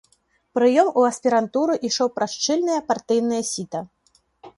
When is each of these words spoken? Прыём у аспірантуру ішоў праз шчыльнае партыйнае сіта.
Прыём 0.57 0.87
у 1.01 1.03
аспірантуру 1.09 1.75
ішоў 1.89 2.09
праз 2.15 2.31
шчыльнае 2.37 2.79
партыйнае 2.89 3.43
сіта. 3.51 3.79